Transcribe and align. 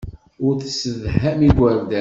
Ur 0.45 0.53
tessedham 0.61 1.39
igerdan. 1.47 1.83